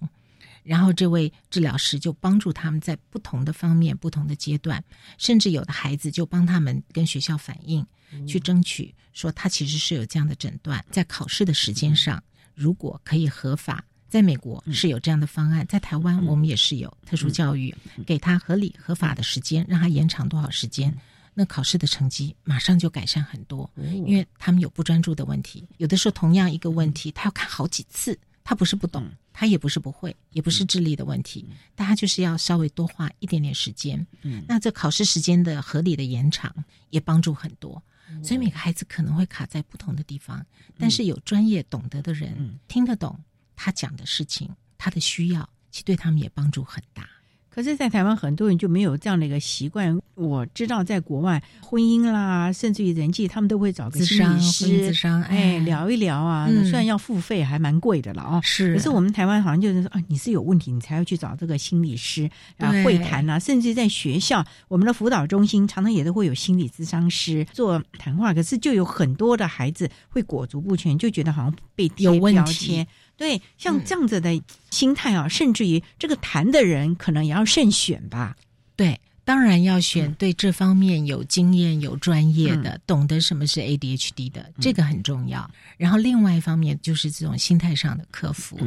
[0.62, 4.82] 然后这位治疗师就帮助他们在不同的方面、不同的阶段，
[5.18, 7.86] 甚至有的孩子就帮他们跟学校反映，
[8.26, 12.22] 去争取说他其实是有这样的诊断，在考试的时间上
[12.54, 13.84] 如果可以合法。
[14.12, 20.94] 在美国是有这样的方案，在台湾我们也是有特殊教育，给他合理合法的时间，让他延长多少时间，
[21.32, 23.70] 那考试的成绩马上就改善很多。
[24.04, 34.06] 因为他们有不专注的问题，有的时候同样一个问题，他要看好几次，他不是不懂，他也不是不会，也不是智力的问题，但他就是要稍微多花一点点时间。
[34.46, 36.54] 那这考试时间的合理的延长
[36.90, 37.82] 也帮助很多，
[38.22, 40.44] 所以每个孩子可能会卡在不同的地方，
[40.78, 43.18] 但是有专业懂得的人听得懂。
[43.56, 44.48] 他讲的事情，
[44.78, 47.08] 他的需要，其实对他们也帮助很大。
[47.54, 49.94] 可是，在台湾很多人就没有这样的一个习惯。
[50.14, 54.90] 我知道，在国外，婚姻啦，甚至于人际，他们都会找个心理师，
[55.28, 56.48] 哎，聊一聊啊。
[56.62, 58.40] 虽然要付费，还蛮贵的了啊。
[58.40, 58.74] 是。
[58.74, 62.26] 可是我们台湾好像就是说啊，你是有问题，你才要去找这个心理师
[62.56, 63.38] 啊，会谈啊。
[63.38, 68.32] 甚至在学校，我们的辅导中心常常也都会有心理咨商师做谈话。
[68.32, 72.86] 可是，就有很多的孩子会裹足不前，就觉得好像被贴标签。
[73.16, 78.36] 对，像这样子的心态啊，甚至于这个谈的人可能也要慎选吧。
[78.74, 85.48] 对，当然要选对这方面有经验、有专业的，懂得什么是 ADHD 的，这个很重要。
[85.76, 88.58] 然后另外一方面就是这种心态上的克服。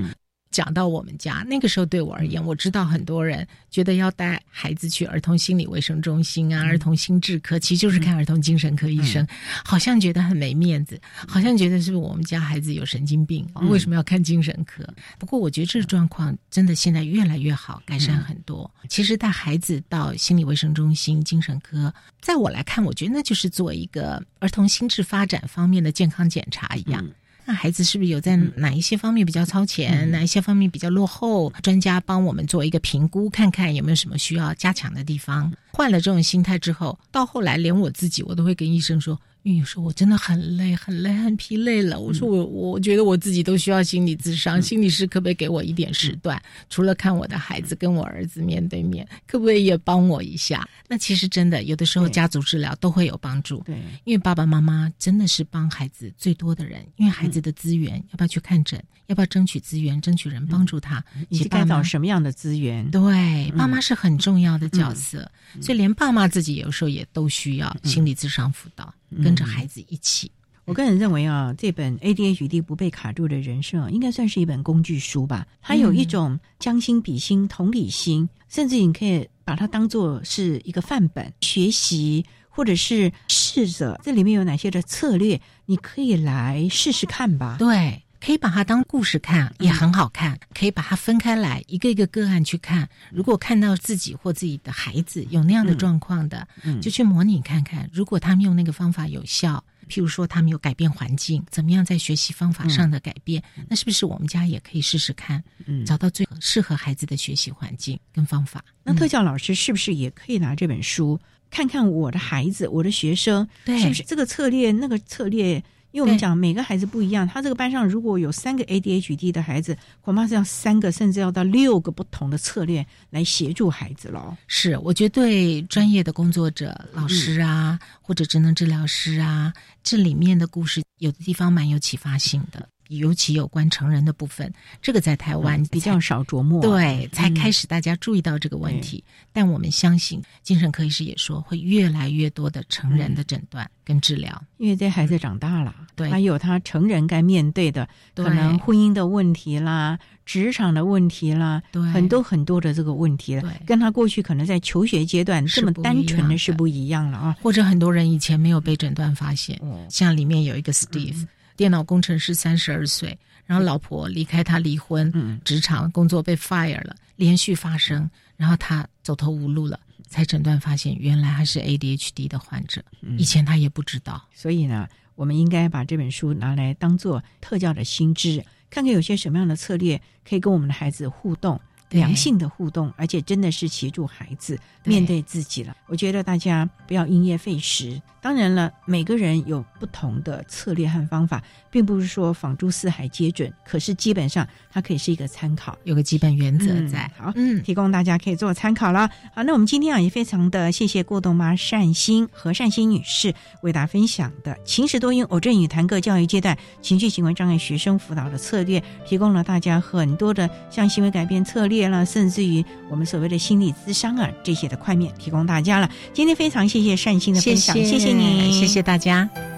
[0.56, 9.28] 讲到我们家那个时候，对我而言，我知道很多人觉得要带孩子去儿童心理卫生中心啊、儿童心智科，其实就是看儿童精神科医生，
[9.66, 10.98] 好像觉得很没面子，
[11.28, 14.88] 好像觉得是不是我们家孩子有神经病，为什么要看精神科？
[15.20, 18.72] 不过我觉得这个状况真的现在越来越好，改善很多。
[18.88, 27.06] 其实带孩子到心理卫生中心、精神科，在我来看，我觉得那就是做一个儿童心智发展方面的健康检查一样。
[27.46, 31.52] 那孩子是不是有在哪一些方面比较超前，哪一些方面比较落后？
[31.62, 35.54] 专家帮我们做一个评估，看看有没有什么需要加强的地方。
[35.72, 39.20] 换了这种心态之后，到后来连我自己我都会跟医生说。
[39.46, 42.00] 因为有时候我真的很累，很累，很疲累了。
[42.00, 46.42] 我说我，我觉得我自己都需要心理咨商，心理师可不可以给我一点时段？
[46.68, 50.68] 除了看我的孩子，跟我儿子面对面，可不可以也帮我一下？
[50.88, 53.62] 那其实真的有的时候家族治疗都会有帮助。
[53.68, 61.06] 对，因为爸爸妈妈真的是帮孩子最多的人，因为孩子的资源要不要去看诊，要不要争取资源，争取人帮助他？
[61.30, 62.90] 你该找什么样的资源？
[62.90, 65.30] 对，爸妈是很重要的角色，
[65.62, 68.92] 所以连爸妈自己有时候也都需要心理咨商辅导。
[69.24, 70.32] 跟着孩子一起，
[70.66, 75.46] 我个人认为啊，这本 ADHD 不被卡住的人生应该算是一本工具书吧。
[75.62, 87.58] 它有一种将心比心、同理心，甚至你可以把它当做是一个范本学习，或者是试着这里面有哪些的策略，你可以来试试看吧。
[87.60, 88.02] 对。
[88.26, 90.40] 可以把它当故事看，也很好看。
[90.52, 92.90] 可以把它分开来，一个一个个案去看。
[93.12, 96.48] 如果看到自己或自己的孩子有那样的状况的，
[96.82, 97.88] 就去模拟看看。
[97.94, 105.44] 如果他们用那个方法有效，譬如说他们有改变环境，怎么样在学习方法上的改变，那是不是我们家也可以试试看，
[105.86, 108.66] 找到最适合孩子的学习环境跟方法？
[108.84, 111.20] 那特教老师是不是也可以拿这本书
[111.52, 115.64] 看看我的孩子、我的学生，是不是这个策略、那个策略？
[115.96, 124.36] 因为我们讲每个孩子不一样，他这个班上如果有三个 ADHD 的孩子，恐怕是要三个甚至要到六个不同的策略来协助孩子喽。
[124.46, 132.68] 是，我觉得对专业的工作者、老师啊，或者职能治疗师啊，这里面的故事有的地方蛮有启发性的。
[132.90, 139.04] 尤其有关成人的部分，这个在台湾比较少琢磨，对，才开始大家注意到这个问题。
[139.34, 157.36] 但我们相信，精神科医师也说，会越来越多的成人的诊断跟治疗，因为这孩子长大了，对，他有他成人该面对的，可能婚姻的问题啦，职场的问题啦，对，很多很多的这个问题了，跟他过去可能在求学阶段这么单纯的是不一样了啊。
[157.42, 159.60] 或者很多人以前没有被诊断发现，
[159.90, 161.26] 像里面有一个 Steve。
[161.56, 172.84] 电脑工程师三十二岁，然后老婆离开他离婚，嗯职场工作被 fire 了，连续发生，然后他走投无路了，才诊断发现原来还是 ADHD 的患者，
[173.18, 174.22] 以前他也不知道。
[174.34, 181.60] 所以呢，我们应该把这本书拿来当做特教的新知，看看有些什么样的策略可以跟我们的孩子互动。
[181.90, 185.76] 良性的互动，而且真的是协助孩子面对自己了。
[185.88, 188.02] 我觉得大家不要因噎废食。
[188.22, 193.54] 当然了，每个人有不同的策略和方法，并不是说仿诸四海皆准。
[193.64, 197.10] 可是基本上，它可以是一个参考，有个基本原则在。
[197.16, 199.08] 好，嗯，提供大家可以做参考了。
[199.36, 203.32] 好，那我们今天啊，也非常的谢谢过动妈善心和善心女士
[203.62, 211.85] 为大家分享的情史多因偶阵与谈个教育阶段情绪行为障碍学生辅导的策略，提供了大家很多的像行为改变策略。
[211.90, 215.90] 了，甚至于我们所谓的心理咨商啊，这些的块面提供大家了。
[216.14, 219.55] 今天非常谢谢善心的分享，谢谢你，谢谢大家。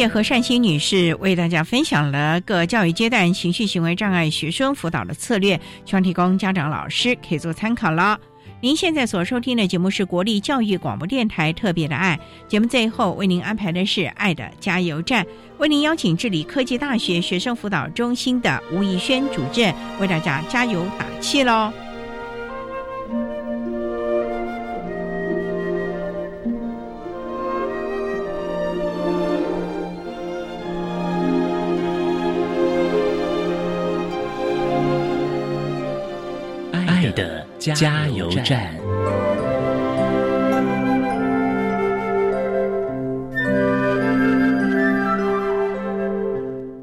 [0.00, 8.18] 谢谢何善心女士为大家分享了各教育阶段情绪行为障碍学生辅导的策略，希望提供家长老师可以做参考了。
[8.62, 15.26] 您现在所收听的节目是国立教育广播电台特别的爱节目，最后为您安排的是爱的加油站，
[15.58, 21.70] 为您邀请治理科技大学学生辅导中心的吴怡轩主任为大家加油打气喽。
[37.60, 38.79] 加油站。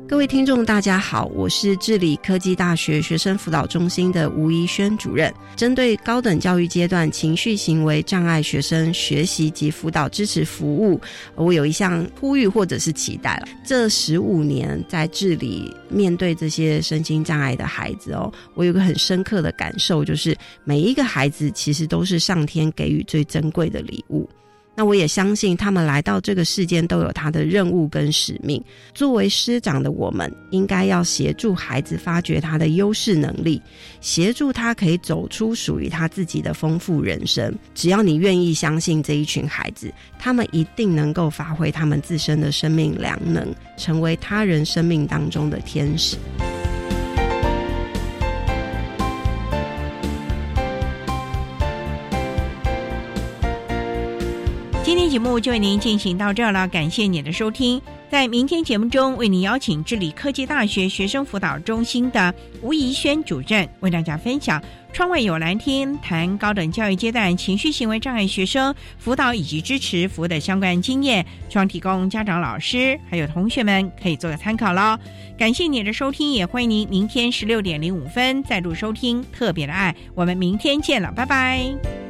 [0.09, 5.33] 各位听众，大家好，我是治理科技大学学生辅导中心的吴怡轩主任。
[5.57, 10.99] 针对高等教育阶段情绪行为障碍学生学习及辅导支持服务，
[11.35, 13.47] 我有一项呼吁或者是期待了。
[13.65, 20.33] 这十五年在治理面对这些身心障碍的孩子哦，我有个很深刻的感受，就是
[20.63, 24.27] 每一个孩子其实都是上天给予最珍贵的礼物。
[24.79, 28.63] 那我也相信，他们来到这个世间都有他的任务跟使命。
[28.93, 33.59] 作为师长的我们，应该要协助孩子发掘他的优势能力，
[34.01, 37.51] 协助他可以走出属于他自己的丰富人生。
[37.73, 46.17] 只要你愿意相信这一群孩子，他们一定能够发挥他们自身的生命良能，成为他人生命当中的天使。
[54.97, 57.79] 今天节目就为您进行到这儿了，感谢您的收听。
[58.09, 62.33] 在明天节目中，为您邀请智理科技大学学生辅导中心的
[62.63, 64.59] 吴怡轩主任为大家分享
[64.91, 74.97] “窗外有蓝天”，谈高等教育阶段情绪行为障碍学生辅导以及支持服务的相关经验，希望提供家长、老师还有同学们可以做个参考喽。
[75.37, 82.06] 感谢你的收听，也欢迎您明天十六点零五分再度收听《特别的爱》，我们明天见了，拜拜。